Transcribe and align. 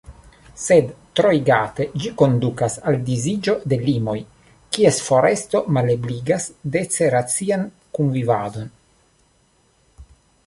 Sed, 0.59 0.87
troigate, 1.19 1.85
ĝi 2.03 2.09
kondukas 2.21 2.77
al 2.91 2.97
disiĝo 3.09 3.53
de 3.73 3.79
limoj, 3.89 4.15
kies 4.77 4.97
foresto 5.09 5.61
malebligas 5.77 6.47
dece 6.77 7.11
racian 7.17 7.67
kunvivadon. 7.99 8.73